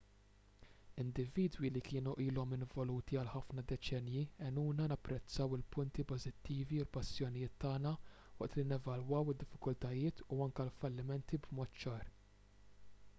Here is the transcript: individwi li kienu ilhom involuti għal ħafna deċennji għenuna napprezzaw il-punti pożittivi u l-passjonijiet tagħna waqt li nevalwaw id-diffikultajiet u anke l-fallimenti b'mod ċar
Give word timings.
individwi 1.03 1.67
li 1.75 1.81
kienu 1.89 2.13
ilhom 2.23 2.55
involuti 2.57 3.19
għal 3.23 3.29
ħafna 3.33 3.65
deċennji 3.71 4.23
għenuna 4.47 4.87
napprezzaw 4.93 5.55
il-punti 5.59 6.07
pożittivi 6.13 6.81
u 6.81 6.87
l-passjonijiet 6.87 7.55
tagħna 7.67 7.93
waqt 8.41 8.59
li 8.61 8.67
nevalwaw 8.73 9.33
id-diffikultajiet 9.37 10.27
u 10.37 10.43
anke 10.49 10.67
l-fallimenti 10.69 11.43
b'mod 11.47 11.81
ċar 11.87 12.11